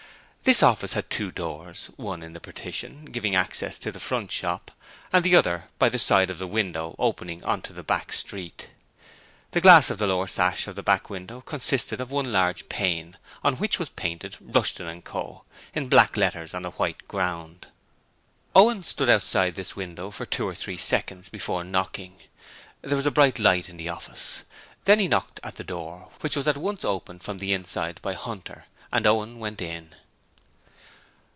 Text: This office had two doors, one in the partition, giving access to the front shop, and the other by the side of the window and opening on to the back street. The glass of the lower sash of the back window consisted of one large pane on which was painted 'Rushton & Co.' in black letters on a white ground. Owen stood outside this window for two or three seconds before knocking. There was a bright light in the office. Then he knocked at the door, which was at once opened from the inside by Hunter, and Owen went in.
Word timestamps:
This 0.43 0.63
office 0.63 0.93
had 0.93 1.09
two 1.09 1.31
doors, 1.31 1.85
one 1.95 2.21
in 2.21 2.33
the 2.33 2.41
partition, 2.41 3.05
giving 3.05 3.35
access 3.35 3.77
to 3.77 3.91
the 3.91 4.01
front 4.01 4.33
shop, 4.33 4.71
and 5.13 5.23
the 5.23 5.35
other 5.35 5.65
by 5.79 5.87
the 5.87 5.99
side 5.99 6.29
of 6.29 6.39
the 6.39 6.47
window 6.47 6.87
and 6.87 6.95
opening 6.99 7.41
on 7.45 7.61
to 7.61 7.71
the 7.73 7.83
back 7.83 8.11
street. 8.11 8.69
The 9.51 9.61
glass 9.61 9.89
of 9.89 9.97
the 9.97 10.07
lower 10.07 10.27
sash 10.27 10.67
of 10.67 10.75
the 10.75 10.83
back 10.83 11.09
window 11.09 11.39
consisted 11.39 12.01
of 12.01 12.11
one 12.11 12.33
large 12.33 12.67
pane 12.67 13.17
on 13.43 13.57
which 13.57 13.79
was 13.79 13.89
painted 13.89 14.35
'Rushton 14.41 15.01
& 15.01 15.01
Co.' 15.03 15.45
in 15.73 15.87
black 15.87 16.17
letters 16.17 16.53
on 16.53 16.65
a 16.65 16.71
white 16.71 17.07
ground. 17.07 17.67
Owen 18.55 18.83
stood 18.83 19.09
outside 19.09 19.55
this 19.55 19.77
window 19.77 20.11
for 20.11 20.25
two 20.25 20.45
or 20.45 20.55
three 20.55 20.75
seconds 20.75 21.29
before 21.29 21.63
knocking. 21.63 22.17
There 22.81 22.97
was 22.97 23.05
a 23.05 23.11
bright 23.11 23.39
light 23.39 23.69
in 23.69 23.77
the 23.77 23.89
office. 23.89 24.43
Then 24.83 24.99
he 24.99 25.07
knocked 25.07 25.39
at 25.43 25.55
the 25.55 25.63
door, 25.63 26.09
which 26.19 26.35
was 26.35 26.47
at 26.47 26.57
once 26.57 26.83
opened 26.83 27.23
from 27.23 27.37
the 27.37 27.53
inside 27.53 28.01
by 28.01 28.15
Hunter, 28.15 28.65
and 28.91 29.07
Owen 29.07 29.39
went 29.39 29.61
in. 29.61 29.95